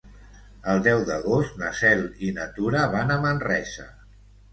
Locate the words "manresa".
3.27-3.87